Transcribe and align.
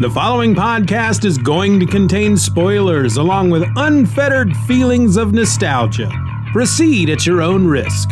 The 0.00 0.08
following 0.08 0.54
podcast 0.54 1.24
is 1.24 1.36
going 1.36 1.80
to 1.80 1.86
contain 1.86 2.36
spoilers 2.36 3.16
along 3.16 3.50
with 3.50 3.68
unfettered 3.74 4.56
feelings 4.58 5.16
of 5.16 5.32
nostalgia. 5.32 6.08
Proceed 6.52 7.10
at 7.10 7.26
your 7.26 7.42
own 7.42 7.66
risk. 7.66 8.08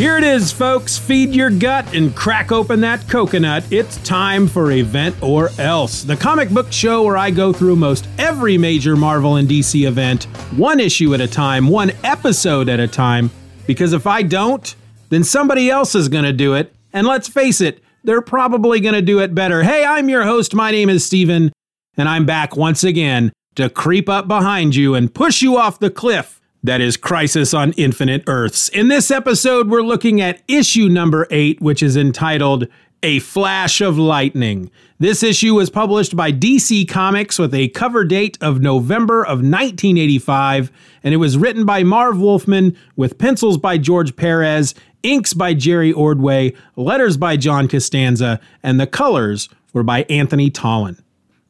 Here 0.00 0.16
it 0.16 0.24
is, 0.24 0.50
folks. 0.50 0.96
Feed 0.96 1.34
your 1.34 1.50
gut 1.50 1.94
and 1.94 2.16
crack 2.16 2.52
open 2.52 2.80
that 2.80 3.06
coconut. 3.06 3.70
It's 3.70 3.98
time 3.98 4.48
for 4.48 4.72
Event 4.72 5.14
or 5.22 5.50
Else, 5.58 6.04
the 6.04 6.16
comic 6.16 6.48
book 6.48 6.72
show 6.72 7.02
where 7.02 7.18
I 7.18 7.30
go 7.30 7.52
through 7.52 7.76
most 7.76 8.08
every 8.16 8.56
major 8.56 8.96
Marvel 8.96 9.36
and 9.36 9.46
DC 9.46 9.86
event, 9.86 10.24
one 10.56 10.80
issue 10.80 11.12
at 11.12 11.20
a 11.20 11.28
time, 11.28 11.68
one 11.68 11.92
episode 12.02 12.70
at 12.70 12.80
a 12.80 12.88
time. 12.88 13.30
Because 13.66 13.92
if 13.92 14.06
I 14.06 14.22
don't, 14.22 14.74
then 15.10 15.22
somebody 15.22 15.68
else 15.68 15.94
is 15.94 16.08
going 16.08 16.24
to 16.24 16.32
do 16.32 16.54
it. 16.54 16.74
And 16.94 17.06
let's 17.06 17.28
face 17.28 17.60
it, 17.60 17.84
they're 18.02 18.22
probably 18.22 18.80
going 18.80 18.94
to 18.94 19.02
do 19.02 19.18
it 19.18 19.34
better. 19.34 19.62
Hey, 19.62 19.84
I'm 19.84 20.08
your 20.08 20.22
host. 20.22 20.54
My 20.54 20.70
name 20.70 20.88
is 20.88 21.04
Steven, 21.04 21.52
and 21.98 22.08
I'm 22.08 22.24
back 22.24 22.56
once 22.56 22.84
again 22.84 23.34
to 23.56 23.68
creep 23.68 24.08
up 24.08 24.26
behind 24.26 24.74
you 24.76 24.94
and 24.94 25.12
push 25.12 25.42
you 25.42 25.58
off 25.58 25.78
the 25.78 25.90
cliff 25.90 26.39
that 26.62 26.80
is 26.80 26.96
Crisis 26.96 27.54
on 27.54 27.72
Infinite 27.72 28.24
Earths. 28.26 28.68
In 28.68 28.88
this 28.88 29.10
episode, 29.10 29.70
we're 29.70 29.82
looking 29.82 30.20
at 30.20 30.42
issue 30.46 30.88
number 30.88 31.26
eight, 31.30 31.60
which 31.60 31.82
is 31.82 31.96
entitled 31.96 32.66
A 33.02 33.20
Flash 33.20 33.80
of 33.80 33.98
Lightning. 33.98 34.70
This 34.98 35.22
issue 35.22 35.54
was 35.54 35.70
published 35.70 36.14
by 36.14 36.30
DC 36.32 36.86
Comics 36.86 37.38
with 37.38 37.54
a 37.54 37.68
cover 37.68 38.04
date 38.04 38.36
of 38.42 38.60
November 38.60 39.22
of 39.22 39.38
1985, 39.38 40.70
and 41.02 41.14
it 41.14 41.18
was 41.18 41.38
written 41.38 41.64
by 41.64 41.82
Marv 41.82 42.20
Wolfman 42.20 42.76
with 42.94 43.18
pencils 43.18 43.56
by 43.56 43.78
George 43.78 44.14
Perez, 44.14 44.74
inks 45.02 45.32
by 45.32 45.54
Jerry 45.54 45.92
Ordway, 45.92 46.52
letters 46.76 47.16
by 47.16 47.38
John 47.38 47.68
Costanza, 47.68 48.38
and 48.62 48.78
the 48.78 48.86
colors 48.86 49.48
were 49.72 49.82
by 49.82 50.02
Anthony 50.10 50.50
Tollin. 50.50 51.02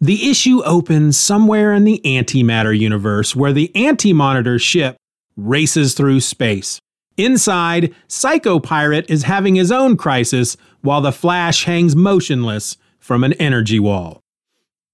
The 0.02 0.30
issue 0.30 0.62
opens 0.64 1.18
somewhere 1.18 1.74
in 1.74 1.84
the 1.84 2.00
antimatter 2.06 2.78
universe 2.78 3.36
where 3.36 3.52
the 3.52 3.70
Anti 3.76 4.14
Monitor 4.14 4.58
ship 4.58 4.96
races 5.36 5.94
through 5.94 6.20
space. 6.20 6.80
Inside, 7.16 7.94
Psycho 8.08 8.58
Pirate 8.60 9.08
is 9.10 9.24
having 9.24 9.54
his 9.54 9.70
own 9.70 9.96
crisis 9.96 10.56
while 10.80 11.00
the 11.00 11.12
Flash 11.12 11.64
hangs 11.64 11.94
motionless 11.94 12.76
from 12.98 13.24
an 13.24 13.34
energy 13.34 13.78
wall. 13.78 14.22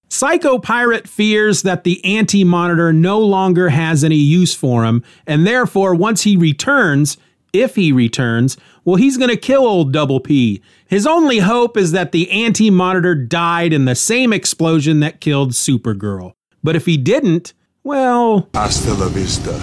Psycho 0.08 0.58
Pirate 0.58 1.08
fears 1.08 1.62
that 1.62 1.84
the 1.84 2.04
Anti 2.04 2.44
Monitor 2.44 2.92
no 2.92 3.18
longer 3.18 3.68
has 3.68 4.04
any 4.04 4.16
use 4.16 4.54
for 4.54 4.84
him, 4.84 5.02
and 5.26 5.46
therefore, 5.46 5.94
once 5.94 6.22
he 6.22 6.36
returns, 6.36 7.16
if 7.52 7.74
he 7.74 7.92
returns, 7.92 8.56
well, 8.84 8.96
he's 8.96 9.16
going 9.16 9.30
to 9.30 9.36
kill 9.36 9.66
old 9.66 9.92
Double 9.92 10.20
P. 10.20 10.62
His 10.86 11.06
only 11.06 11.38
hope 11.38 11.76
is 11.76 11.92
that 11.92 12.12
the 12.12 12.30
Anti 12.30 12.70
Monitor 12.70 13.14
died 13.14 13.72
in 13.72 13.84
the 13.84 13.94
same 13.94 14.32
explosion 14.32 15.00
that 15.00 15.20
killed 15.20 15.52
Supergirl. 15.52 16.32
But 16.62 16.76
if 16.76 16.86
he 16.86 16.96
didn't, 16.96 17.52
well. 17.82 18.48
Hasta 18.54 18.94
la 18.94 19.08
vista, 19.08 19.54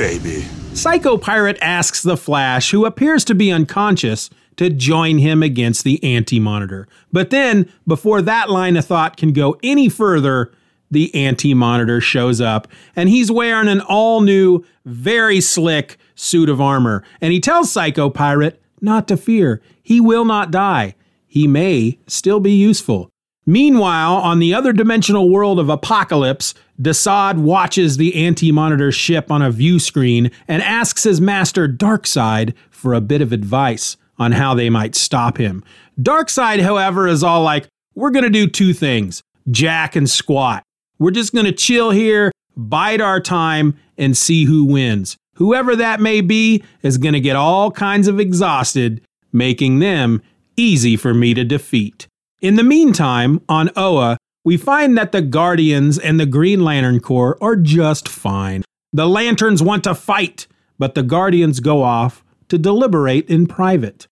baby. 0.00 0.40
Psycho 0.72 1.18
Pirate 1.18 1.58
asks 1.60 2.02
the 2.02 2.16
Flash, 2.16 2.70
who 2.70 2.86
appears 2.86 3.22
to 3.26 3.34
be 3.34 3.52
unconscious, 3.52 4.30
to 4.56 4.70
join 4.70 5.18
him 5.18 5.42
against 5.42 5.84
the 5.84 6.02
Anti 6.02 6.40
Monitor. 6.40 6.88
But 7.12 7.28
then, 7.28 7.70
before 7.86 8.22
that 8.22 8.48
line 8.48 8.78
of 8.78 8.86
thought 8.86 9.18
can 9.18 9.34
go 9.34 9.58
any 9.62 9.90
further, 9.90 10.50
the 10.90 11.14
Anti 11.14 11.52
Monitor 11.52 12.00
shows 12.00 12.40
up, 12.40 12.66
and 12.96 13.10
he's 13.10 13.30
wearing 13.30 13.68
an 13.68 13.82
all 13.82 14.22
new, 14.22 14.64
very 14.86 15.38
slick 15.38 15.98
suit 16.14 16.48
of 16.48 16.62
armor. 16.62 17.04
And 17.20 17.34
he 17.34 17.40
tells 17.40 17.70
Psycho 17.70 18.08
Pirate 18.08 18.60
not 18.80 19.06
to 19.08 19.18
fear. 19.18 19.60
He 19.82 20.00
will 20.00 20.24
not 20.24 20.50
die. 20.50 20.94
He 21.26 21.46
may 21.46 21.98
still 22.06 22.40
be 22.40 22.52
useful. 22.52 23.10
Meanwhile, 23.50 24.14
on 24.14 24.38
the 24.38 24.54
other 24.54 24.72
dimensional 24.72 25.28
world 25.28 25.58
of 25.58 25.66
Apokolips, 25.66 26.54
Desaad 26.80 27.38
watches 27.38 27.96
the 27.96 28.14
Anti 28.24 28.52
Monitor 28.52 28.92
ship 28.92 29.28
on 29.28 29.42
a 29.42 29.50
view 29.50 29.80
screen 29.80 30.30
and 30.46 30.62
asks 30.62 31.02
his 31.02 31.20
master 31.20 31.66
Darkseid 31.66 32.54
for 32.70 32.94
a 32.94 33.00
bit 33.00 33.20
of 33.20 33.32
advice 33.32 33.96
on 34.20 34.30
how 34.30 34.54
they 34.54 34.70
might 34.70 34.94
stop 34.94 35.36
him. 35.36 35.64
Darkseid, 36.00 36.60
however, 36.60 37.08
is 37.08 37.24
all 37.24 37.42
like, 37.42 37.66
we're 37.96 38.12
going 38.12 38.22
to 38.22 38.30
do 38.30 38.46
two 38.46 38.72
things 38.72 39.20
jack 39.50 39.96
and 39.96 40.08
squat. 40.08 40.62
We're 41.00 41.10
just 41.10 41.34
going 41.34 41.46
to 41.46 41.52
chill 41.52 41.90
here, 41.90 42.30
bide 42.56 43.00
our 43.00 43.18
time, 43.18 43.76
and 43.98 44.16
see 44.16 44.44
who 44.44 44.64
wins. 44.64 45.16
Whoever 45.34 45.74
that 45.74 45.98
may 45.98 46.20
be 46.20 46.62
is 46.84 46.98
going 46.98 47.14
to 47.14 47.20
get 47.20 47.34
all 47.34 47.72
kinds 47.72 48.06
of 48.06 48.20
exhausted, 48.20 49.00
making 49.32 49.80
them 49.80 50.22
easy 50.56 50.96
for 50.96 51.12
me 51.12 51.34
to 51.34 51.42
defeat. 51.42 52.06
In 52.40 52.56
the 52.56 52.64
meantime, 52.64 53.42
on 53.50 53.70
Oa, 53.76 54.16
we 54.46 54.56
find 54.56 54.96
that 54.96 55.12
the 55.12 55.20
Guardians 55.20 55.98
and 55.98 56.18
the 56.18 56.24
Green 56.24 56.64
Lantern 56.64 56.98
Corps 57.00 57.36
are 57.42 57.54
just 57.54 58.08
fine. 58.08 58.64
The 58.94 59.06
Lanterns 59.06 59.62
want 59.62 59.84
to 59.84 59.94
fight, 59.94 60.46
but 60.78 60.94
the 60.94 61.02
Guardians 61.02 61.60
go 61.60 61.82
off 61.82 62.24
to 62.48 62.56
deliberate 62.56 63.28
in 63.28 63.46
private. 63.46 64.06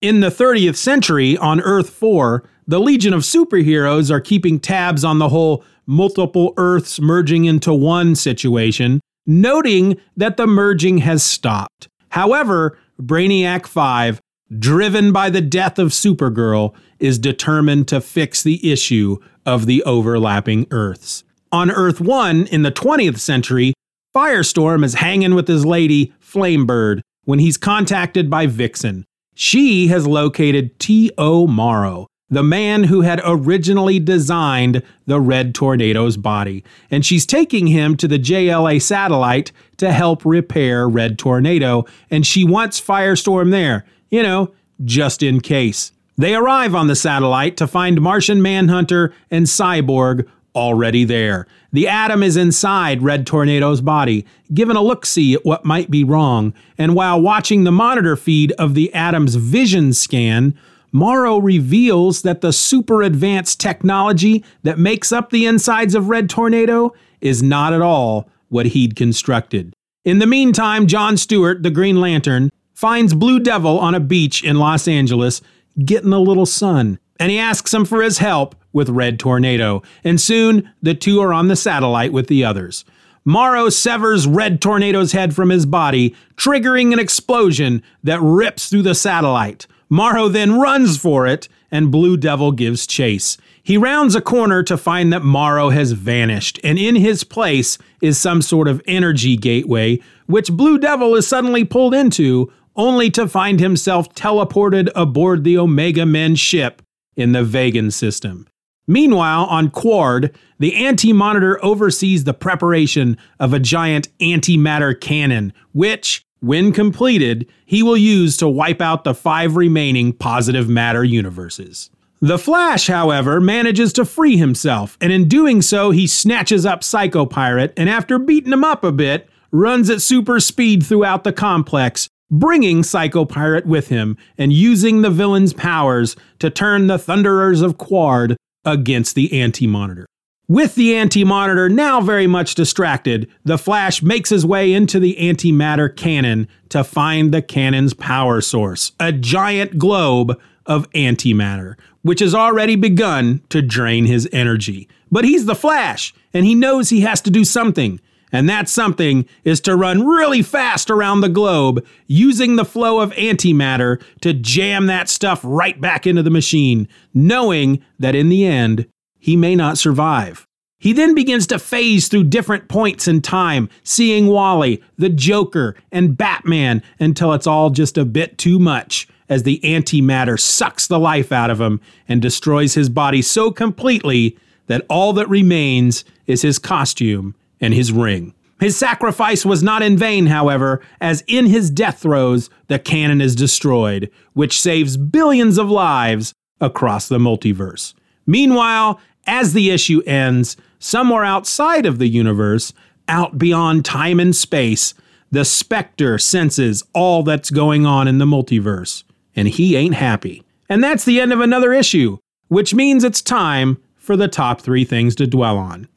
In 0.00 0.20
the 0.20 0.28
30th 0.28 0.76
century, 0.76 1.36
on 1.36 1.60
Earth 1.60 1.90
4, 1.90 2.44
the 2.68 2.78
Legion 2.78 3.12
of 3.12 3.22
Superheroes 3.22 4.12
are 4.12 4.20
keeping 4.20 4.60
tabs 4.60 5.04
on 5.04 5.18
the 5.18 5.30
whole 5.30 5.64
multiple 5.84 6.54
Earths 6.56 7.00
merging 7.00 7.46
into 7.46 7.74
one 7.74 8.14
situation, 8.14 9.00
noting 9.26 10.00
that 10.16 10.36
the 10.36 10.46
merging 10.46 10.98
has 10.98 11.24
stopped. 11.24 11.88
However, 12.10 12.78
Brainiac 13.00 13.66
5, 13.66 14.20
driven 14.58 15.12
by 15.12 15.30
the 15.30 15.40
death 15.40 15.78
of 15.78 15.88
Supergirl, 15.88 16.74
is 17.02 17.18
determined 17.18 17.88
to 17.88 18.00
fix 18.00 18.42
the 18.42 18.72
issue 18.72 19.18
of 19.44 19.66
the 19.66 19.82
overlapping 19.82 20.66
Earths. 20.70 21.24
On 21.50 21.70
Earth 21.70 22.00
1 22.00 22.46
in 22.46 22.62
the 22.62 22.72
20th 22.72 23.18
century, 23.18 23.74
Firestorm 24.14 24.84
is 24.84 24.94
hanging 24.94 25.34
with 25.34 25.48
his 25.48 25.66
lady, 25.66 26.14
Flamebird, 26.20 27.00
when 27.24 27.40
he's 27.40 27.58
contacted 27.58 28.30
by 28.30 28.46
Vixen. 28.46 29.04
She 29.34 29.88
has 29.88 30.06
located 30.06 30.78
T.O. 30.78 31.46
Morrow, 31.46 32.06
the 32.30 32.42
man 32.42 32.84
who 32.84 33.00
had 33.00 33.20
originally 33.24 33.98
designed 33.98 34.82
the 35.06 35.20
Red 35.20 35.54
Tornado's 35.54 36.16
body, 36.16 36.62
and 36.90 37.04
she's 37.04 37.26
taking 37.26 37.66
him 37.66 37.96
to 37.96 38.06
the 38.06 38.18
JLA 38.18 38.80
satellite 38.80 39.50
to 39.78 39.92
help 39.92 40.24
repair 40.24 40.88
Red 40.88 41.18
Tornado, 41.18 41.84
and 42.10 42.26
she 42.26 42.44
wants 42.44 42.80
Firestorm 42.80 43.50
there, 43.50 43.84
you 44.10 44.22
know, 44.22 44.54
just 44.84 45.22
in 45.22 45.40
case. 45.40 45.92
They 46.22 46.36
arrive 46.36 46.72
on 46.76 46.86
the 46.86 46.94
satellite 46.94 47.56
to 47.56 47.66
find 47.66 48.00
Martian 48.00 48.40
Manhunter 48.40 49.12
and 49.28 49.46
Cyborg 49.46 50.28
already 50.54 51.02
there. 51.02 51.48
The 51.72 51.88
Atom 51.88 52.22
is 52.22 52.36
inside 52.36 53.02
Red 53.02 53.26
Tornado's 53.26 53.80
body, 53.80 54.24
given 54.54 54.76
a 54.76 54.82
look 54.82 55.04
see 55.04 55.34
at 55.34 55.44
what 55.44 55.64
might 55.64 55.90
be 55.90 56.04
wrong, 56.04 56.54
and 56.78 56.94
while 56.94 57.20
watching 57.20 57.64
the 57.64 57.72
monitor 57.72 58.14
feed 58.14 58.52
of 58.52 58.74
the 58.74 58.94
Atom's 58.94 59.34
vision 59.34 59.92
scan, 59.92 60.56
Morrow 60.92 61.38
reveals 61.38 62.22
that 62.22 62.40
the 62.40 62.52
super 62.52 63.02
advanced 63.02 63.58
technology 63.58 64.44
that 64.62 64.78
makes 64.78 65.10
up 65.10 65.30
the 65.30 65.44
insides 65.44 65.96
of 65.96 66.08
Red 66.08 66.30
Tornado 66.30 66.94
is 67.20 67.42
not 67.42 67.72
at 67.72 67.82
all 67.82 68.28
what 68.48 68.66
he'd 68.66 68.94
constructed. 68.94 69.74
In 70.04 70.20
the 70.20 70.28
meantime, 70.28 70.86
John 70.86 71.16
Stewart, 71.16 71.64
the 71.64 71.70
Green 71.70 72.00
Lantern, 72.00 72.52
finds 72.74 73.12
Blue 73.12 73.40
Devil 73.40 73.76
on 73.80 73.96
a 73.96 74.00
beach 74.00 74.44
in 74.44 74.60
Los 74.60 74.86
Angeles 74.86 75.42
getting 75.84 76.12
a 76.12 76.18
little 76.18 76.46
sun, 76.46 76.98
and 77.18 77.30
he 77.30 77.38
asks 77.38 77.72
him 77.72 77.84
for 77.84 78.02
his 78.02 78.18
help 78.18 78.54
with 78.72 78.88
Red 78.88 79.18
Tornado, 79.18 79.82
and 80.02 80.20
soon 80.20 80.70
the 80.82 80.94
two 80.94 81.20
are 81.20 81.32
on 81.32 81.48
the 81.48 81.56
satellite 81.56 82.12
with 82.12 82.26
the 82.26 82.44
others. 82.44 82.84
Morrow 83.24 83.68
severs 83.68 84.26
Red 84.26 84.60
Tornado's 84.60 85.12
head 85.12 85.34
from 85.34 85.50
his 85.50 85.64
body, 85.64 86.14
triggering 86.36 86.92
an 86.92 86.98
explosion 86.98 87.82
that 88.02 88.20
rips 88.20 88.68
through 88.68 88.82
the 88.82 88.94
satellite. 88.94 89.66
Morrow 89.88 90.28
then 90.28 90.58
runs 90.58 90.98
for 90.98 91.26
it, 91.26 91.48
and 91.70 91.92
Blue 91.92 92.16
Devil 92.16 92.50
gives 92.50 92.86
chase. 92.86 93.36
He 93.62 93.76
rounds 93.76 94.16
a 94.16 94.20
corner 94.20 94.62
to 94.64 94.76
find 94.76 95.12
that 95.12 95.22
Morrow 95.22 95.70
has 95.70 95.92
vanished, 95.92 96.58
and 96.64 96.78
in 96.78 96.96
his 96.96 97.22
place 97.22 97.78
is 98.00 98.18
some 98.18 98.42
sort 98.42 98.66
of 98.66 98.82
energy 98.86 99.36
gateway, 99.36 100.00
which 100.26 100.50
Blue 100.50 100.78
Devil 100.78 101.14
is 101.14 101.28
suddenly 101.28 101.64
pulled 101.64 101.94
into 101.94 102.52
only 102.76 103.10
to 103.10 103.28
find 103.28 103.60
himself 103.60 104.14
teleported 104.14 104.90
aboard 104.94 105.44
the 105.44 105.58
Omega 105.58 106.06
Men 106.06 106.34
ship 106.34 106.82
in 107.16 107.32
the 107.32 107.44
Vegan 107.44 107.90
system. 107.90 108.46
Meanwhile, 108.86 109.44
on 109.44 109.70
Qward, 109.70 110.34
the 110.58 110.74
Anti 110.74 111.12
Monitor 111.12 111.64
oversees 111.64 112.24
the 112.24 112.34
preparation 112.34 113.16
of 113.38 113.52
a 113.52 113.60
giant 113.60 114.08
antimatter 114.18 114.98
cannon, 114.98 115.52
which, 115.72 116.24
when 116.40 116.72
completed, 116.72 117.48
he 117.64 117.82
will 117.82 117.96
use 117.96 118.36
to 118.38 118.48
wipe 118.48 118.80
out 118.80 119.04
the 119.04 119.14
five 119.14 119.56
remaining 119.56 120.12
positive 120.12 120.68
matter 120.68 121.04
universes. 121.04 121.90
The 122.20 122.38
Flash, 122.38 122.86
however, 122.86 123.40
manages 123.40 123.92
to 123.94 124.04
free 124.04 124.36
himself, 124.36 124.96
and 125.00 125.12
in 125.12 125.26
doing 125.26 125.62
so, 125.62 125.90
he 125.90 126.06
snatches 126.06 126.64
up 126.64 126.84
Psycho 126.84 127.26
Pirate 127.26 127.72
and, 127.76 127.88
after 127.88 128.18
beating 128.18 128.52
him 128.52 128.62
up 128.64 128.84
a 128.84 128.92
bit, 128.92 129.28
runs 129.50 129.90
at 129.90 130.02
super 130.02 130.38
speed 130.40 130.84
throughout 130.84 131.24
the 131.24 131.32
complex, 131.32 132.08
bringing 132.32 132.82
Psycho 132.82 133.24
Pirate 133.24 133.66
with 133.66 133.88
him 133.88 134.16
and 134.36 134.52
using 134.52 135.02
the 135.02 135.10
villain's 135.10 135.52
powers 135.52 136.16
to 136.40 136.50
turn 136.50 136.88
the 136.88 136.98
Thunderers 136.98 137.60
of 137.60 137.76
Qward 137.76 138.34
against 138.64 139.14
the 139.14 139.40
Anti 139.40 139.66
Monitor. 139.66 140.06
With 140.48 140.74
the 140.74 140.96
Anti 140.96 141.24
Monitor 141.24 141.68
now 141.68 142.00
very 142.00 142.26
much 142.26 142.54
distracted, 142.54 143.30
the 143.44 143.58
Flash 143.58 144.02
makes 144.02 144.30
his 144.30 144.44
way 144.44 144.72
into 144.72 144.98
the 144.98 145.16
antimatter 145.20 145.94
cannon 145.94 146.48
to 146.70 146.82
find 146.82 147.32
the 147.32 147.42
cannon's 147.42 147.94
power 147.94 148.40
source, 148.40 148.92
a 148.98 149.12
giant 149.12 149.78
globe 149.78 150.38
of 150.66 150.90
antimatter, 150.90 151.76
which 152.02 152.20
has 152.20 152.34
already 152.34 152.76
begun 152.76 153.42
to 153.50 153.62
drain 153.62 154.06
his 154.06 154.28
energy. 154.32 154.88
But 155.10 155.24
he's 155.24 155.44
the 155.44 155.54
Flash, 155.54 156.12
and 156.34 156.44
he 156.44 156.54
knows 156.54 156.88
he 156.88 157.02
has 157.02 157.20
to 157.22 157.30
do 157.30 157.44
something. 157.44 158.00
And 158.32 158.48
that 158.48 158.68
something 158.68 159.26
is 159.44 159.60
to 159.60 159.76
run 159.76 160.06
really 160.06 160.42
fast 160.42 160.90
around 160.90 161.20
the 161.20 161.28
globe 161.28 161.84
using 162.06 162.56
the 162.56 162.64
flow 162.64 163.00
of 163.00 163.12
antimatter 163.12 164.02
to 164.22 164.32
jam 164.32 164.86
that 164.86 165.10
stuff 165.10 165.40
right 165.44 165.78
back 165.78 166.06
into 166.06 166.22
the 166.22 166.30
machine, 166.30 166.88
knowing 167.12 167.84
that 167.98 168.14
in 168.14 168.30
the 168.30 168.46
end, 168.46 168.86
he 169.18 169.36
may 169.36 169.54
not 169.54 169.76
survive. 169.76 170.46
He 170.78 170.92
then 170.92 171.14
begins 171.14 171.46
to 171.48 171.60
phase 171.60 172.08
through 172.08 172.24
different 172.24 172.68
points 172.68 173.06
in 173.06 173.20
time, 173.20 173.68
seeing 173.84 174.26
Wally, 174.26 174.82
the 174.98 175.10
Joker, 175.10 175.76
and 175.92 176.16
Batman 176.18 176.82
until 176.98 177.34
it's 177.34 177.46
all 177.46 177.70
just 177.70 177.96
a 177.96 178.04
bit 178.04 178.36
too 178.36 178.58
much 178.58 179.06
as 179.28 179.44
the 179.44 179.60
antimatter 179.62 180.40
sucks 180.40 180.88
the 180.88 180.98
life 180.98 181.30
out 181.30 181.50
of 181.50 181.60
him 181.60 181.80
and 182.08 182.20
destroys 182.20 182.74
his 182.74 182.88
body 182.88 183.22
so 183.22 183.52
completely 183.52 184.36
that 184.66 184.84
all 184.88 185.12
that 185.12 185.28
remains 185.28 186.04
is 186.26 186.42
his 186.42 186.58
costume 186.58 187.36
and 187.62 187.72
his 187.72 187.92
ring. 187.92 188.34
His 188.60 188.76
sacrifice 188.76 189.46
was 189.46 189.62
not 189.62 189.82
in 189.82 189.96
vain, 189.96 190.26
however, 190.26 190.82
as 191.00 191.24
in 191.26 191.46
his 191.46 191.70
death 191.70 192.00
throes, 192.00 192.50
the 192.68 192.78
cannon 192.78 193.22
is 193.22 193.34
destroyed, 193.34 194.10
which 194.34 194.60
saves 194.60 194.98
billions 194.98 195.56
of 195.56 195.70
lives 195.70 196.34
across 196.60 197.08
the 197.08 197.18
multiverse. 197.18 197.94
Meanwhile, 198.26 199.00
as 199.26 199.54
the 199.54 199.70
issue 199.70 200.02
ends, 200.06 200.58
somewhere 200.78 201.24
outside 201.24 201.86
of 201.86 201.98
the 201.98 202.08
universe, 202.08 202.74
out 203.08 203.38
beyond 203.38 203.84
time 203.84 204.20
and 204.20 204.36
space, 204.36 204.94
the 205.30 205.44
Spectre 205.44 206.18
senses 206.18 206.84
all 206.92 207.22
that's 207.22 207.50
going 207.50 207.86
on 207.86 208.06
in 208.06 208.18
the 208.18 208.26
multiverse 208.26 209.02
and 209.34 209.48
he 209.48 209.76
ain't 209.76 209.94
happy. 209.94 210.42
And 210.68 210.82
that's 210.82 211.04
the 211.04 211.20
end 211.20 211.32
of 211.32 211.40
another 211.40 211.72
issue, 211.72 212.18
which 212.48 212.74
means 212.74 213.04
it's 213.04 213.22
time 213.22 213.82
for 213.96 214.16
the 214.16 214.28
top 214.28 214.60
three 214.60 214.84
things 214.84 215.14
to 215.16 215.26
dwell 215.26 215.58
on. 215.58 215.88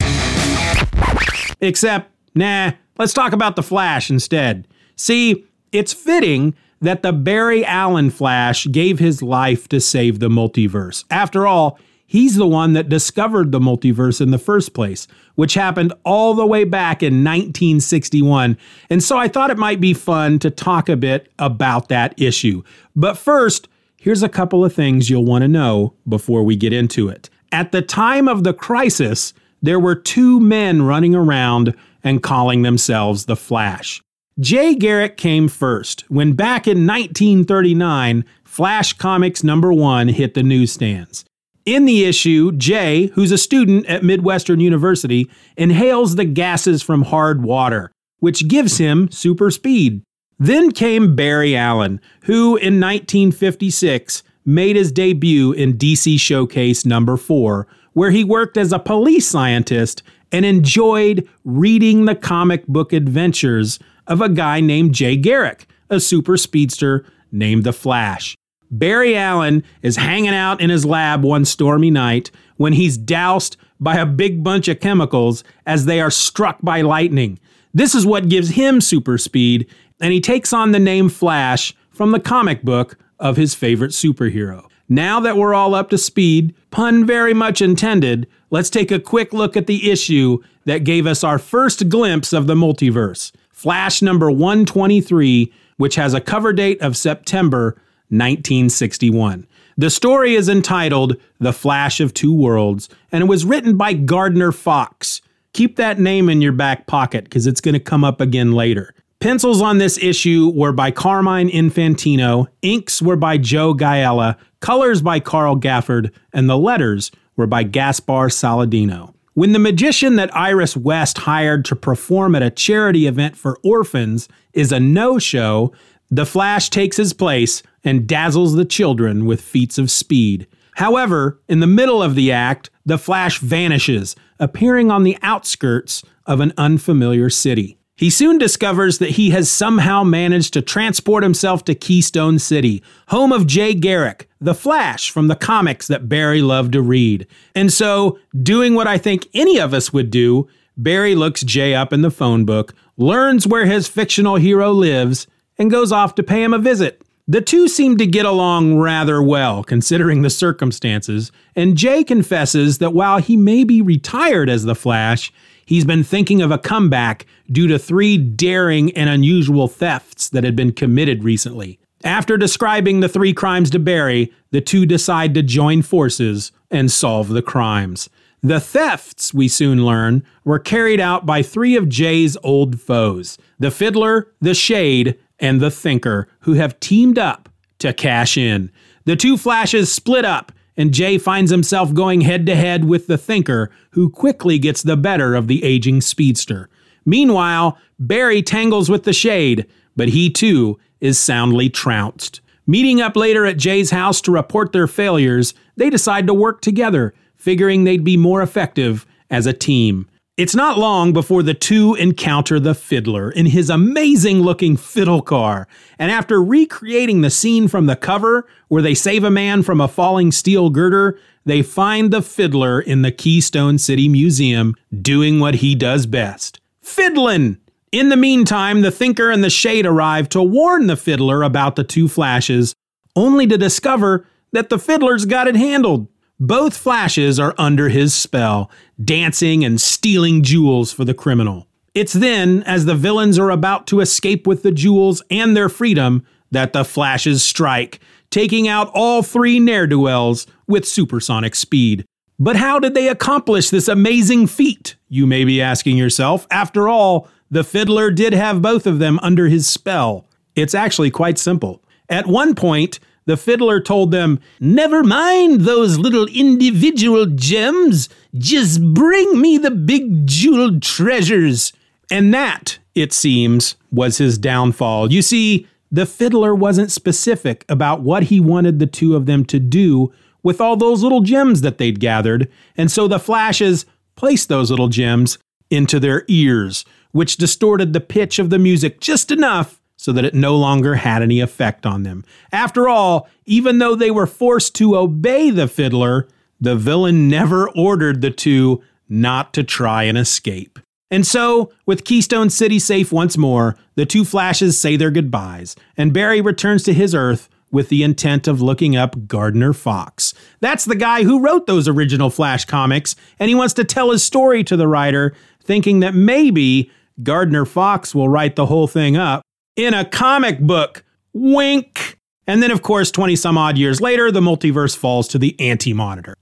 Except, 1.60 2.10
nah, 2.34 2.72
let's 2.98 3.12
talk 3.12 3.32
about 3.32 3.56
the 3.56 3.62
Flash 3.62 4.10
instead. 4.10 4.66
See, 4.96 5.44
it's 5.72 5.92
fitting 5.92 6.54
that 6.80 7.02
the 7.02 7.12
Barry 7.12 7.64
Allen 7.64 8.10
Flash 8.10 8.66
gave 8.70 8.98
his 8.98 9.22
life 9.22 9.68
to 9.68 9.80
save 9.80 10.18
the 10.18 10.28
multiverse. 10.28 11.04
After 11.10 11.46
all, 11.46 11.78
he's 12.06 12.36
the 12.36 12.46
one 12.46 12.74
that 12.74 12.88
discovered 12.88 13.50
the 13.50 13.58
multiverse 13.58 14.20
in 14.20 14.30
the 14.30 14.38
first 14.38 14.74
place, 14.74 15.08
which 15.34 15.54
happened 15.54 15.92
all 16.04 16.34
the 16.34 16.46
way 16.46 16.64
back 16.64 17.02
in 17.02 17.24
1961. 17.24 18.56
And 18.90 19.02
so 19.02 19.16
I 19.16 19.28
thought 19.28 19.50
it 19.50 19.58
might 19.58 19.80
be 19.80 19.94
fun 19.94 20.38
to 20.40 20.50
talk 20.50 20.88
a 20.88 20.96
bit 20.96 21.32
about 21.38 21.88
that 21.88 22.14
issue. 22.20 22.62
But 22.94 23.16
first, 23.16 23.68
here's 23.96 24.22
a 24.22 24.28
couple 24.28 24.64
of 24.64 24.74
things 24.74 25.10
you'll 25.10 25.24
want 25.24 25.42
to 25.42 25.48
know 25.48 25.94
before 26.08 26.42
we 26.42 26.56
get 26.56 26.72
into 26.72 27.08
it. 27.08 27.30
At 27.52 27.72
the 27.72 27.82
time 27.82 28.28
of 28.28 28.44
the 28.44 28.52
crisis, 28.52 29.32
there 29.62 29.80
were 29.80 29.94
two 29.94 30.40
men 30.40 30.82
running 30.82 31.14
around 31.14 31.74
and 32.02 32.22
calling 32.22 32.62
themselves 32.62 33.24
the 33.24 33.36
Flash. 33.36 34.02
Jay 34.38 34.74
Garrick 34.74 35.16
came 35.16 35.48
first 35.48 36.04
when 36.10 36.34
back 36.34 36.66
in 36.66 36.86
1939, 36.86 38.24
Flash 38.44 38.92
Comics 38.92 39.42
number 39.42 39.72
one 39.72 40.08
hit 40.08 40.34
the 40.34 40.42
newsstands. 40.42 41.24
In 41.64 41.84
the 41.84 42.04
issue, 42.04 42.52
Jay, 42.52 43.06
who's 43.14 43.32
a 43.32 43.38
student 43.38 43.86
at 43.86 44.04
Midwestern 44.04 44.60
University, 44.60 45.28
inhales 45.56 46.14
the 46.14 46.24
gases 46.24 46.82
from 46.82 47.02
hard 47.02 47.42
water, 47.42 47.90
which 48.20 48.46
gives 48.46 48.78
him 48.78 49.10
super 49.10 49.50
speed. 49.50 50.02
Then 50.38 50.70
came 50.70 51.16
Barry 51.16 51.56
Allen, 51.56 52.00
who 52.24 52.56
in 52.56 52.78
1956 52.78 54.22
made 54.46 54.76
his 54.76 54.92
debut 54.92 55.52
in 55.52 55.76
DC 55.76 56.18
Showcase 56.18 56.86
number 56.86 57.16
4, 57.16 57.66
where 57.92 58.10
he 58.10 58.24
worked 58.24 58.56
as 58.56 58.72
a 58.72 58.78
police 58.78 59.26
scientist 59.28 60.02
and 60.32 60.44
enjoyed 60.44 61.28
reading 61.44 62.04
the 62.04 62.14
comic 62.14 62.66
book 62.66 62.92
adventures 62.92 63.78
of 64.06 64.20
a 64.20 64.28
guy 64.28 64.60
named 64.60 64.94
Jay 64.94 65.16
Garrick, 65.16 65.66
a 65.90 66.00
super 66.00 66.36
speedster 66.36 67.04
named 67.32 67.64
the 67.64 67.72
Flash. 67.72 68.36
Barry 68.70 69.16
Allen 69.16 69.62
is 69.82 69.96
hanging 69.96 70.34
out 70.34 70.60
in 70.60 70.70
his 70.70 70.84
lab 70.84 71.22
one 71.22 71.44
stormy 71.44 71.90
night 71.90 72.30
when 72.56 72.72
he's 72.72 72.96
doused 72.96 73.56
by 73.78 73.96
a 73.96 74.06
big 74.06 74.42
bunch 74.42 74.68
of 74.68 74.80
chemicals 74.80 75.44
as 75.66 75.84
they 75.84 76.00
are 76.00 76.10
struck 76.10 76.58
by 76.62 76.80
lightning. 76.80 77.38
This 77.74 77.94
is 77.94 78.06
what 78.06 78.28
gives 78.28 78.50
him 78.50 78.80
super 78.80 79.18
speed, 79.18 79.66
and 80.00 80.12
he 80.12 80.20
takes 80.20 80.52
on 80.52 80.72
the 80.72 80.78
name 80.78 81.08
Flash 81.08 81.74
from 81.90 82.10
the 82.10 82.20
comic 82.20 82.62
book 82.62 82.98
of 83.18 83.36
his 83.36 83.54
favorite 83.54 83.92
superhero. 83.92 84.66
Now 84.88 85.18
that 85.20 85.36
we're 85.36 85.54
all 85.54 85.74
up 85.74 85.90
to 85.90 85.98
speed, 85.98 86.54
pun 86.70 87.04
very 87.04 87.34
much 87.34 87.60
intended, 87.60 88.28
let's 88.50 88.70
take 88.70 88.90
a 88.90 89.00
quick 89.00 89.32
look 89.32 89.56
at 89.56 89.66
the 89.66 89.90
issue 89.90 90.38
that 90.64 90.84
gave 90.84 91.06
us 91.06 91.24
our 91.24 91.38
first 91.38 91.88
glimpse 91.88 92.32
of 92.32 92.46
the 92.46 92.54
multiverse 92.54 93.32
Flash 93.50 94.02
number 94.02 94.30
123, 94.30 95.50
which 95.78 95.94
has 95.94 96.12
a 96.12 96.20
cover 96.20 96.52
date 96.52 96.80
of 96.82 96.96
September 96.96 97.68
1961. 98.10 99.46
The 99.78 99.90
story 99.90 100.34
is 100.34 100.48
entitled 100.48 101.16
The 101.38 101.52
Flash 101.52 102.00
of 102.00 102.14
Two 102.14 102.34
Worlds, 102.34 102.88
and 103.10 103.22
it 103.22 103.26
was 103.26 103.44
written 103.44 103.76
by 103.76 103.94
Gardner 103.94 104.52
Fox. 104.52 105.20
Keep 105.52 105.76
that 105.76 105.98
name 105.98 106.28
in 106.28 106.42
your 106.42 106.52
back 106.52 106.86
pocket 106.86 107.24
because 107.24 107.46
it's 107.46 107.60
going 107.60 107.72
to 107.74 107.80
come 107.80 108.04
up 108.04 108.20
again 108.20 108.52
later. 108.52 108.94
Pencils 109.18 109.62
on 109.62 109.78
this 109.78 109.96
issue 109.98 110.52
were 110.54 110.72
by 110.72 110.90
Carmine 110.90 111.48
Infantino, 111.48 112.46
inks 112.60 113.00
were 113.00 113.16
by 113.16 113.38
Joe 113.38 113.74
Giella, 113.74 114.36
colors 114.60 115.00
by 115.00 115.20
Carl 115.20 115.56
Gafford, 115.56 116.12
and 116.34 116.50
the 116.50 116.58
letters 116.58 117.10
were 117.34 117.46
by 117.46 117.62
Gaspar 117.62 118.28
Saladino. 118.28 119.14
When 119.32 119.52
the 119.52 119.58
magician 119.58 120.16
that 120.16 120.34
Iris 120.36 120.76
West 120.76 121.18
hired 121.18 121.64
to 121.66 121.76
perform 121.76 122.34
at 122.34 122.42
a 122.42 122.50
charity 122.50 123.06
event 123.06 123.36
for 123.36 123.58
orphans 123.64 124.28
is 124.52 124.70
a 124.70 124.80
no 124.80 125.18
show, 125.18 125.72
the 126.10 126.26
Flash 126.26 126.70
takes 126.70 126.96
his 126.96 127.12
place 127.12 127.62
and 127.84 128.06
dazzles 128.06 128.54
the 128.54 128.64
children 128.64 129.24
with 129.24 129.40
feats 129.40 129.78
of 129.78 129.90
speed. 129.90 130.46
However, 130.74 131.40
in 131.48 131.60
the 131.60 131.66
middle 131.66 132.02
of 132.02 132.14
the 132.14 132.32
act, 132.32 132.68
the 132.84 132.98
Flash 132.98 133.38
vanishes, 133.38 134.14
appearing 134.38 134.90
on 134.90 135.04
the 135.04 135.16
outskirts 135.22 136.02
of 136.26 136.40
an 136.40 136.52
unfamiliar 136.58 137.30
city. 137.30 137.78
He 137.98 138.10
soon 138.10 138.36
discovers 138.36 138.98
that 138.98 139.12
he 139.12 139.30
has 139.30 139.50
somehow 139.50 140.04
managed 140.04 140.52
to 140.52 140.60
transport 140.60 141.22
himself 141.22 141.64
to 141.64 141.74
Keystone 141.74 142.38
City, 142.38 142.82
home 143.08 143.32
of 143.32 143.46
Jay 143.46 143.72
Garrick, 143.72 144.28
the 144.38 144.54
Flash 144.54 145.10
from 145.10 145.28
the 145.28 145.34
comics 145.34 145.86
that 145.86 146.06
Barry 146.06 146.42
loved 146.42 146.72
to 146.72 146.82
read. 146.82 147.26
And 147.54 147.72
so, 147.72 148.18
doing 148.42 148.74
what 148.74 148.86
I 148.86 148.98
think 148.98 149.26
any 149.32 149.58
of 149.58 149.72
us 149.72 149.94
would 149.94 150.10
do, 150.10 150.46
Barry 150.76 151.14
looks 151.14 151.42
Jay 151.42 151.74
up 151.74 151.90
in 151.90 152.02
the 152.02 152.10
phone 152.10 152.44
book, 152.44 152.74
learns 152.98 153.46
where 153.46 153.64
his 153.64 153.88
fictional 153.88 154.36
hero 154.36 154.72
lives, 154.72 155.26
and 155.56 155.70
goes 155.70 155.90
off 155.90 156.14
to 156.16 156.22
pay 156.22 156.44
him 156.44 156.52
a 156.52 156.58
visit. 156.58 157.00
The 157.26 157.40
two 157.40 157.66
seem 157.66 157.96
to 157.96 158.06
get 158.06 158.26
along 158.26 158.78
rather 158.78 159.22
well, 159.22 159.64
considering 159.64 160.20
the 160.20 160.28
circumstances, 160.28 161.32
and 161.56 161.78
Jay 161.78 162.04
confesses 162.04 162.76
that 162.78 162.92
while 162.92 163.18
he 163.18 163.38
may 163.38 163.64
be 163.64 163.80
retired 163.80 164.50
as 164.50 164.64
the 164.64 164.74
Flash, 164.76 165.32
he's 165.66 165.84
been 165.84 166.02
thinking 166.02 166.40
of 166.40 166.50
a 166.50 166.58
comeback 166.58 167.26
due 167.52 167.66
to 167.66 167.78
three 167.78 168.16
daring 168.16 168.96
and 168.96 169.10
unusual 169.10 169.68
thefts 169.68 170.30
that 170.30 170.44
had 170.44 170.56
been 170.56 170.72
committed 170.72 171.22
recently. 171.22 171.78
After 172.04 172.36
describing 172.36 173.00
the 173.00 173.08
three 173.08 173.32
crimes 173.32 173.68
to 173.70 173.78
Barry, 173.78 174.32
the 174.52 174.60
two 174.60 174.86
decide 174.86 175.34
to 175.34 175.42
join 175.42 175.82
forces 175.82 176.52
and 176.70 176.90
solve 176.90 177.28
the 177.28 177.42
crimes. 177.42 178.08
The 178.42 178.60
thefts, 178.60 179.34
we 179.34 179.48
soon 179.48 179.84
learn, 179.84 180.22
were 180.44 180.58
carried 180.58 181.00
out 181.00 181.26
by 181.26 181.42
three 181.42 181.74
of 181.76 181.88
Jay's 181.88 182.36
old 182.42 182.80
foes 182.80 183.38
the 183.58 183.70
Fiddler, 183.70 184.32
the 184.40 184.54
Shade, 184.54 185.18
and 185.38 185.60
the 185.60 185.70
Thinker, 185.70 186.28
who 186.40 186.54
have 186.54 186.78
teamed 186.78 187.18
up 187.18 187.48
to 187.78 187.92
cash 187.92 188.36
in. 188.36 188.70
The 189.04 189.16
two 189.16 189.36
flashes 189.36 189.92
split 189.92 190.24
up, 190.24 190.52
and 190.76 190.92
Jay 190.92 191.18
finds 191.18 191.50
himself 191.50 191.94
going 191.94 192.20
head 192.20 192.46
to 192.46 192.54
head 192.54 192.84
with 192.84 193.06
the 193.06 193.18
Thinker, 193.18 193.70
who 193.90 194.10
quickly 194.10 194.58
gets 194.58 194.82
the 194.82 194.96
better 194.96 195.34
of 195.34 195.48
the 195.48 195.64
aging 195.64 196.00
speedster. 196.00 196.68
Meanwhile, 197.04 197.78
Barry 197.98 198.42
tangles 198.42 198.90
with 198.90 199.04
the 199.04 199.12
Shade, 199.12 199.66
but 199.96 200.08
he 200.08 200.28
too 200.28 200.78
is 201.00 201.18
soundly 201.18 201.70
trounced. 201.70 202.40
Meeting 202.66 203.00
up 203.00 203.16
later 203.16 203.46
at 203.46 203.58
Jay's 203.58 203.90
house 203.90 204.20
to 204.22 204.32
report 204.32 204.72
their 204.72 204.88
failures, 204.88 205.54
they 205.76 205.88
decide 205.88 206.26
to 206.26 206.34
work 206.34 206.60
together, 206.60 207.14
figuring 207.36 207.84
they'd 207.84 208.04
be 208.04 208.16
more 208.16 208.42
effective 208.42 209.06
as 209.30 209.46
a 209.46 209.52
team. 209.52 210.08
It's 210.36 210.54
not 210.54 210.76
long 210.76 211.14
before 211.14 211.42
the 211.42 211.54
two 211.54 211.94
encounter 211.94 212.60
the 212.60 212.74
fiddler 212.74 213.30
in 213.30 213.46
his 213.46 213.70
amazing 213.70 214.42
looking 214.42 214.76
fiddle 214.76 215.22
car. 215.22 215.66
And 215.98 216.10
after 216.10 216.42
recreating 216.42 217.22
the 217.22 217.30
scene 217.30 217.68
from 217.68 217.86
the 217.86 217.96
cover 217.96 218.46
where 218.68 218.82
they 218.82 218.92
save 218.92 219.24
a 219.24 219.30
man 219.30 219.62
from 219.62 219.80
a 219.80 219.88
falling 219.88 220.30
steel 220.30 220.68
girder, 220.68 221.18
they 221.46 221.62
find 221.62 222.10
the 222.10 222.20
fiddler 222.20 222.78
in 222.78 223.00
the 223.00 223.10
Keystone 223.10 223.78
City 223.78 224.10
Museum 224.10 224.74
doing 225.00 225.40
what 225.40 225.56
he 225.56 225.74
does 225.74 226.04
best 226.04 226.60
fiddlin'. 226.82 227.58
In 227.90 228.10
the 228.10 228.16
meantime, 228.16 228.82
the 228.82 228.90
Thinker 228.90 229.30
and 229.30 229.42
the 229.42 229.48
Shade 229.48 229.86
arrive 229.86 230.28
to 230.30 230.42
warn 230.42 230.86
the 230.86 230.96
fiddler 230.96 231.42
about 231.42 231.76
the 231.76 231.84
two 231.84 232.08
flashes, 232.08 232.74
only 233.16 233.46
to 233.46 233.56
discover 233.56 234.26
that 234.52 234.68
the 234.68 234.78
fiddler's 234.78 235.24
got 235.24 235.48
it 235.48 235.56
handled. 235.56 236.08
Both 236.38 236.76
flashes 236.76 237.40
are 237.40 237.54
under 237.56 237.88
his 237.88 238.12
spell, 238.14 238.70
dancing 239.02 239.64
and 239.64 239.80
stealing 239.80 240.42
jewels 240.42 240.92
for 240.92 241.04
the 241.04 241.14
criminal. 241.14 241.66
It's 241.94 242.12
then, 242.12 242.62
as 242.64 242.84
the 242.84 242.94
villains 242.94 243.38
are 243.38 243.50
about 243.50 243.86
to 243.86 244.00
escape 244.00 244.46
with 244.46 244.62
the 244.62 244.70
jewels 244.70 245.22
and 245.30 245.56
their 245.56 245.70
freedom, 245.70 246.26
that 246.50 246.74
the 246.74 246.84
flashes 246.84 247.42
strike, 247.42 248.00
taking 248.30 248.68
out 248.68 248.90
all 248.92 249.22
three 249.22 249.58
ne'er 249.58 249.86
do 249.86 250.00
wells 250.00 250.46
with 250.66 250.86
supersonic 250.86 251.54
speed. 251.54 252.04
But 252.38 252.56
how 252.56 252.78
did 252.78 252.92
they 252.92 253.08
accomplish 253.08 253.70
this 253.70 253.88
amazing 253.88 254.46
feat? 254.46 254.96
You 255.08 255.26
may 255.26 255.44
be 255.44 255.62
asking 255.62 255.96
yourself. 255.96 256.46
After 256.50 256.86
all, 256.86 257.28
the 257.50 257.64
fiddler 257.64 258.10
did 258.10 258.34
have 258.34 258.60
both 258.60 258.86
of 258.86 258.98
them 258.98 259.18
under 259.22 259.48
his 259.48 259.66
spell. 259.66 260.26
It's 260.54 260.74
actually 260.74 261.10
quite 261.10 261.38
simple. 261.38 261.82
At 262.10 262.26
one 262.26 262.54
point, 262.54 263.00
the 263.26 263.36
fiddler 263.36 263.80
told 263.80 264.10
them, 264.10 264.40
Never 264.60 265.02
mind 265.04 265.62
those 265.62 265.98
little 265.98 266.26
individual 266.26 267.26
gems, 267.26 268.08
just 268.34 268.82
bring 268.94 269.40
me 269.40 269.58
the 269.58 269.70
big 269.70 270.26
jeweled 270.26 270.82
treasures. 270.82 271.72
And 272.10 272.32
that, 272.32 272.78
it 272.94 273.12
seems, 273.12 273.76
was 273.90 274.18
his 274.18 274.38
downfall. 274.38 275.12
You 275.12 275.22
see, 275.22 275.66
the 275.90 276.06
fiddler 276.06 276.54
wasn't 276.54 276.92
specific 276.92 277.64
about 277.68 278.00
what 278.02 278.24
he 278.24 278.40
wanted 278.40 278.78
the 278.78 278.86
two 278.86 279.16
of 279.16 279.26
them 279.26 279.44
to 279.46 279.58
do 279.58 280.12
with 280.42 280.60
all 280.60 280.76
those 280.76 281.02
little 281.02 281.22
gems 281.22 281.60
that 281.62 281.78
they'd 281.78 281.98
gathered, 281.98 282.48
and 282.76 282.90
so 282.90 283.08
the 283.08 283.18
flashes 283.18 283.84
placed 284.14 284.48
those 284.48 284.70
little 284.70 284.88
gems 284.88 285.38
into 285.70 285.98
their 285.98 286.24
ears, 286.28 286.84
which 287.10 287.36
distorted 287.36 287.92
the 287.92 288.00
pitch 288.00 288.38
of 288.38 288.50
the 288.50 288.58
music 288.58 289.00
just 289.00 289.32
enough 289.32 289.80
so 289.96 290.12
that 290.12 290.24
it 290.24 290.34
no 290.34 290.56
longer 290.56 290.96
had 290.96 291.22
any 291.22 291.40
effect 291.40 291.86
on 291.86 292.02
them. 292.02 292.24
After 292.52 292.88
all, 292.88 293.28
even 293.46 293.78
though 293.78 293.94
they 293.94 294.10
were 294.10 294.26
forced 294.26 294.74
to 294.76 294.96
obey 294.96 295.50
the 295.50 295.68
fiddler, 295.68 296.28
the 296.60 296.76
villain 296.76 297.28
never 297.28 297.68
ordered 297.70 298.20
the 298.20 298.30
two 298.30 298.82
not 299.08 299.52
to 299.54 299.64
try 299.64 300.04
and 300.04 300.18
escape. 300.18 300.78
And 301.10 301.26
so, 301.26 301.72
with 301.86 302.04
Keystone 302.04 302.50
City 302.50 302.78
safe 302.78 303.12
once 303.12 303.38
more, 303.38 303.76
the 303.94 304.06
two 304.06 304.24
Flashes 304.24 304.78
say 304.78 304.96
their 304.96 305.12
goodbyes, 305.12 305.76
and 305.96 306.12
Barry 306.12 306.40
returns 306.40 306.82
to 306.84 306.92
his 306.92 307.14
Earth 307.14 307.48
with 307.70 307.88
the 307.88 308.02
intent 308.02 308.48
of 308.48 308.60
looking 308.60 308.96
up 308.96 309.26
Gardner 309.28 309.72
Fox. 309.72 310.34
That's 310.60 310.84
the 310.84 310.96
guy 310.96 311.22
who 311.22 311.40
wrote 311.40 311.66
those 311.66 311.86
original 311.86 312.30
Flash 312.30 312.64
comics, 312.64 313.14
and 313.38 313.48
he 313.48 313.54
wants 313.54 313.74
to 313.74 313.84
tell 313.84 314.10
his 314.10 314.24
story 314.24 314.64
to 314.64 314.76
the 314.76 314.88
writer, 314.88 315.34
thinking 315.62 316.00
that 316.00 316.14
maybe 316.14 316.90
Gardner 317.22 317.64
Fox 317.64 318.14
will 318.14 318.28
write 318.28 318.56
the 318.56 318.66
whole 318.66 318.88
thing 318.88 319.16
up 319.16 319.45
in 319.76 319.94
a 319.94 320.04
comic 320.04 320.60
book. 320.60 321.04
Wink. 321.32 322.18
And 322.46 322.62
then, 322.62 322.70
of 322.70 322.82
course, 322.82 323.10
20 323.10 323.36
some 323.36 323.58
odd 323.58 323.76
years 323.76 324.00
later, 324.00 324.30
the 324.30 324.40
multiverse 324.40 324.96
falls 324.96 325.28
to 325.28 325.38
the 325.38 325.58
Anti 325.60 325.92
Monitor. 325.92 326.34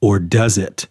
Or 0.00 0.18
does 0.18 0.56
it? 0.56 0.86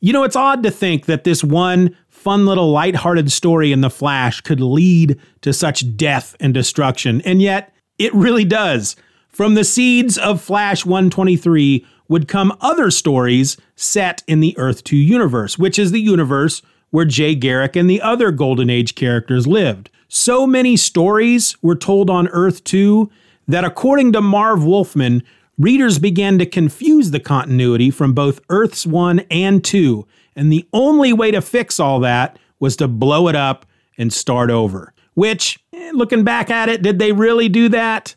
You 0.00 0.12
know, 0.12 0.22
it's 0.22 0.36
odd 0.36 0.62
to 0.62 0.70
think 0.70 1.06
that 1.06 1.24
this 1.24 1.42
one 1.42 1.96
fun 2.08 2.46
little 2.46 2.70
light-hearted 2.70 3.32
story 3.32 3.72
in 3.72 3.80
The 3.80 3.90
Flash 3.90 4.40
could 4.40 4.60
lead 4.60 5.18
to 5.40 5.52
such 5.52 5.96
death 5.96 6.36
and 6.38 6.52
destruction, 6.52 7.20
and 7.22 7.40
yet 7.40 7.72
it 7.98 8.14
really 8.14 8.44
does. 8.44 8.94
From 9.28 9.54
the 9.54 9.64
seeds 9.64 10.18
of 10.18 10.40
Flash 10.40 10.84
123 10.84 11.86
would 12.08 12.28
come 12.28 12.56
other 12.60 12.90
stories 12.90 13.56
set 13.74 14.22
in 14.26 14.40
the 14.40 14.56
Earth 14.58 14.84
2 14.84 14.96
universe, 14.96 15.58
which 15.58 15.78
is 15.78 15.92
the 15.92 16.00
universe 16.00 16.62
where 16.90 17.04
Jay 17.04 17.34
Garrick 17.34 17.76
and 17.76 17.88
the 17.88 18.00
other 18.00 18.30
Golden 18.30 18.70
Age 18.70 18.94
characters 18.94 19.46
lived. 19.46 19.90
So 20.08 20.46
many 20.46 20.76
stories 20.76 21.56
were 21.62 21.74
told 21.74 22.10
on 22.10 22.28
Earth 22.28 22.62
2 22.64 23.10
that, 23.48 23.64
according 23.64 24.12
to 24.12 24.20
Marv 24.20 24.64
Wolfman, 24.64 25.22
readers 25.58 25.98
began 25.98 26.38
to 26.38 26.46
confuse 26.46 27.10
the 27.10 27.20
continuity 27.20 27.90
from 27.90 28.12
both 28.12 28.40
Earths 28.48 28.86
1 28.86 29.20
and 29.30 29.64
2. 29.64 30.06
And 30.34 30.52
the 30.52 30.68
only 30.72 31.12
way 31.12 31.30
to 31.30 31.40
fix 31.40 31.80
all 31.80 32.00
that 32.00 32.38
was 32.60 32.76
to 32.76 32.88
blow 32.88 33.28
it 33.28 33.36
up 33.36 33.66
and 33.98 34.12
start 34.12 34.50
over. 34.50 34.92
Which, 35.14 35.58
eh, 35.72 35.92
looking 35.94 36.24
back 36.24 36.50
at 36.50 36.68
it, 36.68 36.82
did 36.82 36.98
they 36.98 37.12
really 37.12 37.48
do 37.48 37.68
that? 37.70 38.14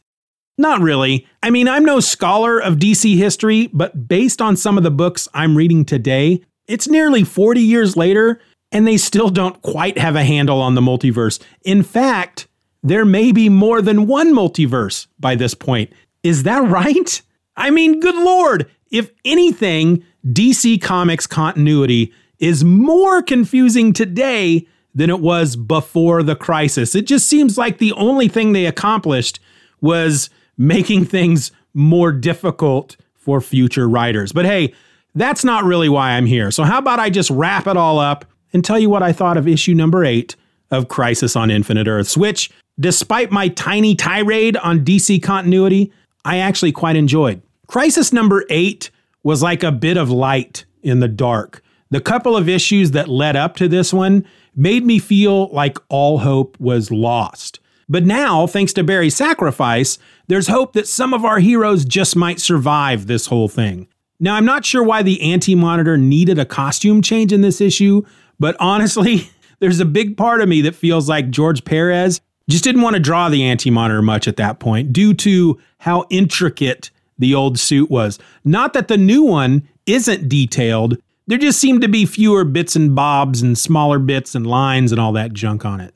Not 0.57 0.81
really. 0.81 1.25
I 1.41 1.49
mean, 1.49 1.69
I'm 1.69 1.85
no 1.85 2.01
scholar 2.01 2.59
of 2.59 2.75
DC 2.79 3.15
history, 3.15 3.69
but 3.71 4.09
based 4.09 4.41
on 4.41 4.57
some 4.57 4.77
of 4.77 4.83
the 4.83 4.91
books 4.91 5.27
I'm 5.33 5.55
reading 5.55 5.85
today, 5.85 6.41
it's 6.67 6.89
nearly 6.89 7.23
40 7.23 7.61
years 7.61 7.95
later, 7.95 8.41
and 8.71 8.87
they 8.87 8.97
still 8.97 9.29
don't 9.29 9.61
quite 9.61 9.97
have 9.97 10.15
a 10.15 10.23
handle 10.23 10.61
on 10.61 10.75
the 10.75 10.81
multiverse. 10.81 11.39
In 11.63 11.83
fact, 11.83 12.47
there 12.83 13.05
may 13.05 13.31
be 13.31 13.49
more 13.49 13.81
than 13.81 14.07
one 14.07 14.33
multiverse 14.33 15.07
by 15.19 15.35
this 15.35 15.53
point. 15.53 15.91
Is 16.23 16.43
that 16.43 16.69
right? 16.69 17.21
I 17.57 17.71
mean, 17.71 17.99
good 17.99 18.15
lord, 18.15 18.69
if 18.91 19.11
anything, 19.25 20.03
DC 20.25 20.81
Comics 20.81 21.27
continuity 21.27 22.13
is 22.39 22.63
more 22.63 23.21
confusing 23.21 23.91
today 23.93 24.65
than 24.95 25.09
it 25.09 25.19
was 25.19 25.55
before 25.55 26.23
the 26.23 26.35
crisis. 26.35 26.95
It 26.95 27.05
just 27.05 27.27
seems 27.27 27.57
like 27.57 27.77
the 27.77 27.93
only 27.93 28.27
thing 28.27 28.53
they 28.53 28.65
accomplished 28.65 29.39
was 29.81 30.29
making 30.57 31.05
things 31.05 31.51
more 31.73 32.11
difficult 32.11 32.97
for 33.15 33.41
future 33.41 33.87
writers. 33.87 34.31
But 34.31 34.45
hey, 34.45 34.73
that's 35.15 35.43
not 35.43 35.63
really 35.63 35.89
why 35.89 36.11
I'm 36.11 36.25
here. 36.25 36.51
So, 36.51 36.63
how 36.63 36.79
about 36.79 36.99
I 36.99 37.09
just 37.09 37.29
wrap 37.29 37.67
it 37.67 37.77
all 37.77 37.99
up 37.99 38.25
and 38.53 38.63
tell 38.63 38.79
you 38.79 38.89
what 38.89 39.03
I 39.03 39.13
thought 39.13 39.37
of 39.37 39.47
issue 39.47 39.73
number 39.73 40.03
eight 40.03 40.35
of 40.71 40.87
Crisis 40.87 41.35
on 41.35 41.51
Infinite 41.51 41.87
Earths, 41.87 42.17
which, 42.17 42.51
despite 42.79 43.31
my 43.31 43.49
tiny 43.49 43.95
tirade 43.95 44.57
on 44.57 44.85
DC 44.85 45.21
continuity, 45.21 45.91
I 46.25 46.37
actually 46.37 46.71
quite 46.71 46.95
enjoyed. 46.95 47.41
Crisis 47.67 48.13
number 48.13 48.45
eight 48.49 48.91
was 49.23 49.43
like 49.43 49.63
a 49.63 49.71
bit 49.71 49.97
of 49.97 50.09
light 50.09 50.65
in 50.81 50.99
the 50.99 51.07
dark. 51.07 51.61
The 51.91 52.01
couple 52.01 52.37
of 52.37 52.47
issues 52.47 52.91
that 52.91 53.07
led 53.07 53.35
up 53.35 53.55
to 53.57 53.67
this 53.67 53.93
one 53.93 54.25
made 54.55 54.85
me 54.85 54.99
feel 54.99 55.47
like 55.49 55.77
all 55.89 56.19
hope 56.19 56.59
was 56.59 56.91
lost. 56.91 57.59
But 57.87 58.05
now, 58.05 58.45
thanks 58.45 58.73
to 58.73 58.83
Barry's 58.83 59.15
sacrifice, 59.15 59.97
there's 60.27 60.47
hope 60.47 60.73
that 60.73 60.87
some 60.87 61.13
of 61.13 61.25
our 61.25 61.39
heroes 61.39 61.85
just 61.85 62.15
might 62.15 62.39
survive 62.39 63.07
this 63.07 63.25
whole 63.25 63.47
thing. 63.47 63.87
Now, 64.19 64.35
I'm 64.35 64.45
not 64.45 64.65
sure 64.65 64.83
why 64.83 65.01
the 65.01 65.21
Anti 65.21 65.55
Monitor 65.55 65.97
needed 65.97 66.37
a 66.37 66.45
costume 66.45 67.01
change 67.01 67.33
in 67.33 67.41
this 67.41 67.59
issue, 67.59 68.03
but 68.39 68.55
honestly, 68.59 69.29
there's 69.59 69.79
a 69.79 69.85
big 69.85 70.17
part 70.17 70.41
of 70.41 70.49
me 70.49 70.61
that 70.61 70.75
feels 70.75 71.09
like 71.09 71.29
George 71.29 71.63
Perez 71.63 72.21
just 72.49 72.63
didn't 72.63 72.81
want 72.81 72.95
to 72.95 72.99
draw 72.99 73.29
the 73.29 73.43
Anti 73.43 73.69
Monitor 73.69 74.01
much 74.01 74.27
at 74.27 74.37
that 74.37 74.59
point 74.59 74.91
due 74.91 75.13
to 75.13 75.59
how 75.79 76.05
intricate 76.09 76.89
the 77.19 77.35
old 77.35 77.59
suit 77.59 77.91
was. 77.91 78.17
Not 78.43 78.73
that 78.73 78.87
the 78.87 78.97
new 78.97 79.23
one 79.23 79.67
isn't 79.85 80.27
detailed, 80.27 80.97
there 81.27 81.37
just 81.37 81.59
seemed 81.59 81.81
to 81.81 81.87
be 81.87 82.05
fewer 82.05 82.43
bits 82.43 82.75
and 82.75 82.95
bobs 82.95 83.41
and 83.43 83.55
smaller 83.57 83.99
bits 83.99 84.33
and 84.33 84.47
lines 84.47 84.91
and 84.91 84.99
all 84.99 85.11
that 85.13 85.33
junk 85.33 85.63
on 85.63 85.79
it. 85.79 85.93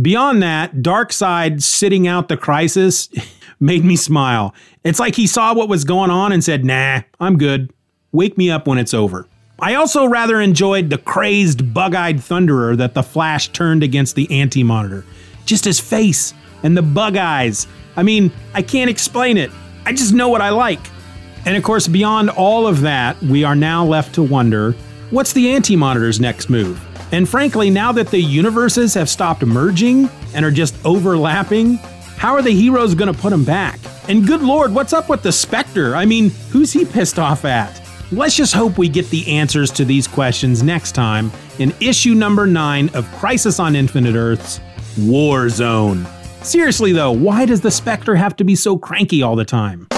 Beyond 0.00 0.42
that, 0.42 0.76
Darkseid 0.76 1.62
sitting 1.62 2.08
out 2.08 2.28
the 2.28 2.36
crisis 2.36 3.08
made 3.60 3.84
me 3.84 3.94
smile. 3.94 4.54
It's 4.82 4.98
like 4.98 5.14
he 5.14 5.26
saw 5.26 5.54
what 5.54 5.68
was 5.68 5.84
going 5.84 6.10
on 6.10 6.32
and 6.32 6.42
said, 6.42 6.64
Nah, 6.64 7.02
I'm 7.20 7.38
good. 7.38 7.72
Wake 8.10 8.36
me 8.36 8.50
up 8.50 8.66
when 8.66 8.78
it's 8.78 8.92
over. 8.92 9.28
I 9.62 9.76
also 9.76 10.06
rather 10.06 10.40
enjoyed 10.40 10.90
the 10.90 10.98
crazed, 10.98 11.72
bug 11.72 11.94
eyed 11.94 12.16
Thunderer 12.16 12.76
that 12.78 12.94
the 12.94 13.02
Flash 13.04 13.46
turned 13.50 13.84
against 13.84 14.16
the 14.16 14.28
Anti 14.28 14.64
Monitor. 14.64 15.04
Just 15.46 15.64
his 15.64 15.78
face 15.78 16.34
and 16.64 16.76
the 16.76 16.82
bug 16.82 17.16
eyes. 17.16 17.68
I 17.94 18.02
mean, 18.02 18.32
I 18.54 18.62
can't 18.62 18.90
explain 18.90 19.36
it. 19.36 19.52
I 19.86 19.92
just 19.92 20.14
know 20.14 20.28
what 20.28 20.40
I 20.40 20.48
like. 20.48 20.80
And 21.46 21.56
of 21.56 21.62
course, 21.62 21.86
beyond 21.86 22.30
all 22.30 22.66
of 22.66 22.80
that, 22.80 23.22
we 23.22 23.44
are 23.44 23.54
now 23.54 23.84
left 23.84 24.16
to 24.16 24.22
wonder 24.24 24.72
what's 25.10 25.32
the 25.32 25.52
Anti 25.52 25.76
Monitor's 25.76 26.18
next 26.18 26.50
move? 26.50 26.84
And 27.12 27.28
frankly, 27.28 27.70
now 27.70 27.92
that 27.92 28.08
the 28.08 28.20
universes 28.20 28.94
have 28.94 29.08
stopped 29.08 29.46
merging 29.46 30.10
and 30.34 30.44
are 30.44 30.50
just 30.50 30.74
overlapping, 30.84 31.76
how 32.16 32.34
are 32.34 32.42
the 32.42 32.50
heroes 32.50 32.96
going 32.96 33.14
to 33.14 33.20
put 33.20 33.30
them 33.30 33.44
back? 33.44 33.78
And 34.08 34.26
good 34.26 34.42
lord, 34.42 34.74
what's 34.74 34.92
up 34.92 35.08
with 35.08 35.22
the 35.22 35.30
Spectre? 35.30 35.94
I 35.94 36.04
mean, 36.04 36.30
who's 36.50 36.72
he 36.72 36.84
pissed 36.84 37.20
off 37.20 37.44
at? 37.44 37.81
Let's 38.12 38.36
just 38.36 38.52
hope 38.52 38.76
we 38.76 38.90
get 38.90 39.08
the 39.08 39.26
answers 39.26 39.70
to 39.70 39.86
these 39.86 40.06
questions 40.06 40.62
next 40.62 40.92
time 40.92 41.32
in 41.58 41.72
issue 41.80 42.12
number 42.12 42.46
9 42.46 42.90
of 42.92 43.10
Crisis 43.12 43.58
on 43.58 43.74
Infinite 43.74 44.16
Earths 44.16 44.60
War 44.98 45.48
Zone. 45.48 46.06
Seriously 46.42 46.92
though, 46.92 47.10
why 47.10 47.46
does 47.46 47.62
the 47.62 47.70
Spectre 47.70 48.14
have 48.14 48.36
to 48.36 48.44
be 48.44 48.54
so 48.54 48.76
cranky 48.76 49.22
all 49.22 49.34
the 49.34 49.46
time? 49.46 49.88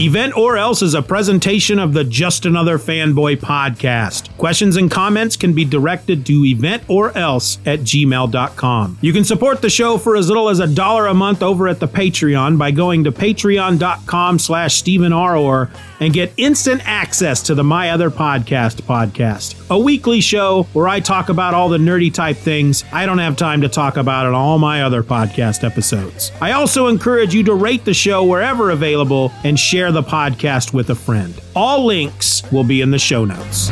Event 0.00 0.34
or 0.34 0.56
Else 0.56 0.80
is 0.80 0.94
a 0.94 1.02
presentation 1.02 1.78
of 1.78 1.92
the 1.92 2.04
Just 2.04 2.46
Another 2.46 2.78
Fanboy 2.78 3.36
podcast. 3.36 4.34
Questions 4.38 4.78
and 4.78 4.90
comments 4.90 5.36
can 5.36 5.52
be 5.52 5.66
directed 5.66 6.24
to 6.24 6.46
event 6.46 6.82
or 6.88 7.14
else 7.18 7.58
at 7.66 7.80
gmail.com. 7.80 8.96
You 9.02 9.12
can 9.12 9.24
support 9.24 9.60
the 9.60 9.68
show 9.68 9.98
for 9.98 10.16
as 10.16 10.28
little 10.28 10.48
as 10.48 10.58
a 10.58 10.66
dollar 10.66 11.06
a 11.06 11.12
month 11.12 11.42
over 11.42 11.68
at 11.68 11.80
the 11.80 11.86
Patreon 11.86 12.56
by 12.56 12.70
going 12.70 13.04
to 13.04 13.12
patreon.com 13.12 14.38
slash 14.38 14.76
Stephen 14.76 15.12
Orr 15.12 15.68
and 16.00 16.14
get 16.14 16.32
instant 16.38 16.80
access 16.86 17.42
to 17.42 17.54
the 17.54 17.62
My 17.62 17.90
Other 17.90 18.10
Podcast 18.10 18.80
podcast, 18.80 19.68
a 19.68 19.78
weekly 19.78 20.22
show 20.22 20.62
where 20.72 20.88
I 20.88 21.00
talk 21.00 21.28
about 21.28 21.52
all 21.52 21.68
the 21.68 21.76
nerdy 21.76 22.12
type 22.12 22.38
things 22.38 22.84
I 22.90 23.04
don't 23.04 23.18
have 23.18 23.36
time 23.36 23.60
to 23.60 23.68
talk 23.68 23.98
about 23.98 24.26
in 24.26 24.32
all 24.32 24.58
my 24.58 24.82
other 24.82 25.02
podcast 25.02 25.62
episodes. 25.62 26.32
I 26.40 26.52
also 26.52 26.86
encourage 26.86 27.34
you 27.34 27.42
to 27.44 27.54
rate 27.54 27.84
the 27.84 27.92
show 27.92 28.24
wherever 28.24 28.70
available 28.70 29.30
and 29.44 29.60
share 29.60 29.89
the 29.92 30.02
podcast 30.02 30.72
with 30.72 30.90
a 30.90 30.94
friend. 30.94 31.34
All 31.54 31.84
links 31.84 32.42
will 32.52 32.64
be 32.64 32.80
in 32.80 32.90
the 32.90 32.98
show 32.98 33.24
notes. 33.24 33.70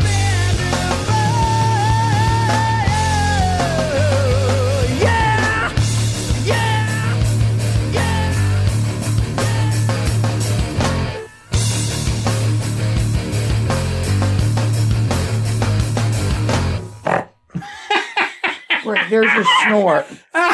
Wait, 18.85 19.11
there's 19.11 19.33
your 19.35 19.45
snort. 19.67 20.07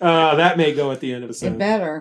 Uh, 0.00 0.36
that 0.36 0.56
may 0.56 0.72
go 0.72 0.92
at 0.92 1.00
the 1.00 1.12
end 1.12 1.24
of 1.24 1.40
the 1.40 1.46
It 1.46 1.58
better. 1.58 1.96